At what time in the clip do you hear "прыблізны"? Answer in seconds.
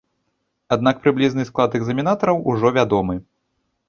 1.03-1.45